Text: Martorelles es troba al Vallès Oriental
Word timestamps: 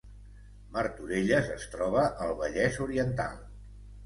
Martorelles 0.77 1.51
es 1.57 1.67
troba 1.75 2.07
al 2.27 2.35
Vallès 2.41 2.81
Oriental 2.89 3.39